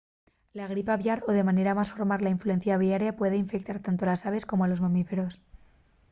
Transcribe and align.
la 0.59 0.65
gripe 0.71 0.91
aviar 0.93 1.19
o 1.27 1.31
de 1.37 1.43
manera 1.49 1.75
más 1.79 1.91
formal 1.93 2.23
la 2.23 2.33
influencia 2.35 2.73
aviaria 2.75 3.17
puede 3.19 3.41
infectar 3.43 3.77
tanto 3.85 4.01
a 4.03 4.07
les 4.09 4.25
aves 4.29 4.47
como 4.51 4.63
a 4.63 4.69
los 4.71 4.81
mamíferos 4.85 5.33